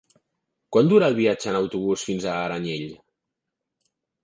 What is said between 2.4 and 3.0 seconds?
Aranyel?